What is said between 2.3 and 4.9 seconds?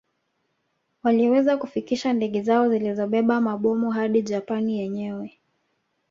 zao zilizobeba mabomu hadi Japani